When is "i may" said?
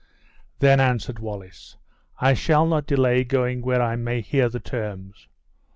3.83-4.21